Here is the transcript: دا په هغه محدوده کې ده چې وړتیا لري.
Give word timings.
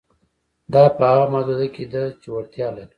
دا 0.73 0.83
په 0.95 1.03
هغه 1.09 1.25
محدوده 1.33 1.67
کې 1.75 1.83
ده 1.93 2.03
چې 2.21 2.27
وړتیا 2.31 2.67
لري. 2.75 2.89